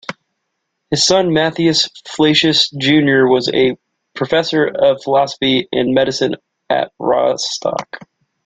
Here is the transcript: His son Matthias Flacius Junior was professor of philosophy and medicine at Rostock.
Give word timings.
His 0.89 1.05
son 1.05 1.31
Matthias 1.31 1.87
Flacius 2.07 2.71
Junior 2.75 3.27
was 3.27 3.51
professor 4.15 4.65
of 4.65 4.97
philosophy 5.03 5.69
and 5.71 5.93
medicine 5.93 6.37
at 6.71 6.91
Rostock. 6.97 7.99